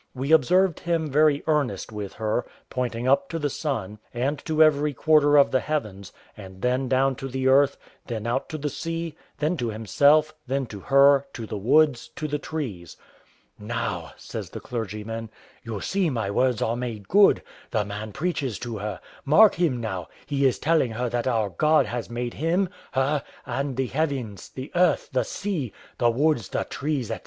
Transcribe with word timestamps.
We 0.15 0.31
observed 0.31 0.79
him 0.79 1.11
very 1.11 1.43
earnest 1.45 1.91
with 1.91 2.13
her, 2.13 2.43
pointing 2.71 3.07
up 3.07 3.29
to 3.29 3.37
the 3.37 3.51
sun, 3.51 3.99
and 4.15 4.43
to 4.45 4.63
every 4.63 4.93
quarter 4.95 5.37
of 5.37 5.51
the 5.51 5.59
heavens, 5.59 6.11
and 6.35 6.63
then 6.63 6.87
down 6.89 7.13
to 7.17 7.27
the 7.27 7.47
earth, 7.47 7.77
then 8.07 8.25
out 8.25 8.49
to 8.49 8.57
the 8.57 8.67
sea, 8.71 9.15
then 9.37 9.55
to 9.57 9.69
himself, 9.69 10.33
then 10.47 10.65
to 10.65 10.79
her, 10.79 11.27
to 11.33 11.45
the 11.45 11.59
woods, 11.59 12.07
to 12.15 12.27
the 12.27 12.39
trees. 12.39 12.97
"Now," 13.59 14.13
says 14.17 14.49
the 14.49 14.59
clergyman, 14.59 15.29
"you 15.63 15.79
see 15.81 16.09
my 16.09 16.31
words 16.31 16.63
are 16.63 16.75
made 16.75 17.07
good, 17.07 17.43
the 17.69 17.85
man 17.85 18.11
preaches 18.11 18.57
to 18.57 18.77
her; 18.79 18.99
mark 19.23 19.53
him 19.53 19.79
now, 19.79 20.07
he 20.25 20.47
is 20.47 20.57
telling 20.57 20.93
her 20.93 21.09
that 21.09 21.27
our 21.27 21.49
God 21.51 21.85
has 21.85 22.09
made 22.09 22.33
him, 22.33 22.69
her, 22.93 23.21
and 23.45 23.77
the 23.77 23.85
heavens, 23.85 24.49
the 24.49 24.71
earth, 24.73 25.09
the 25.13 25.23
sea, 25.23 25.71
the 25.99 26.09
woods, 26.09 26.49
the 26.49 26.63
trees, 26.63 27.09
&c." 27.09 27.17